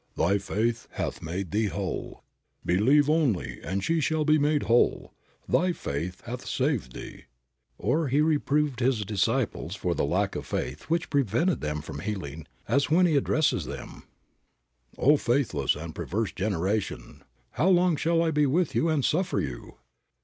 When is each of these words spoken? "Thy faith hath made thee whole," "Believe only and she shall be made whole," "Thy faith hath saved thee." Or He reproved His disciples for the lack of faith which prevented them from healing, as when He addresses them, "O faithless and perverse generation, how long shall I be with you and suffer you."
"Thy 0.15 0.39
faith 0.39 0.87
hath 0.93 1.21
made 1.21 1.51
thee 1.51 1.67
whole," 1.67 2.23
"Believe 2.65 3.07
only 3.07 3.61
and 3.63 3.83
she 3.83 3.99
shall 4.01 4.25
be 4.25 4.39
made 4.39 4.63
whole," 4.63 5.13
"Thy 5.47 5.73
faith 5.73 6.21
hath 6.21 6.43
saved 6.47 6.95
thee." 6.95 7.25
Or 7.77 8.07
He 8.07 8.19
reproved 8.19 8.79
His 8.79 9.05
disciples 9.05 9.75
for 9.75 9.93
the 9.93 10.03
lack 10.03 10.35
of 10.35 10.47
faith 10.47 10.85
which 10.89 11.11
prevented 11.11 11.61
them 11.61 11.83
from 11.83 11.99
healing, 11.99 12.47
as 12.67 12.89
when 12.89 13.05
He 13.05 13.15
addresses 13.15 13.65
them, 13.65 14.05
"O 14.97 15.17
faithless 15.17 15.75
and 15.75 15.93
perverse 15.93 16.31
generation, 16.31 17.23
how 17.51 17.69
long 17.69 17.95
shall 17.95 18.23
I 18.23 18.31
be 18.31 18.47
with 18.47 18.73
you 18.73 18.89
and 18.89 19.05
suffer 19.05 19.39
you." 19.39 19.75